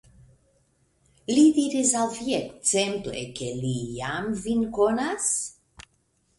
[1.31, 5.33] Li diris al vi ekzemple, ke li jam vin konas?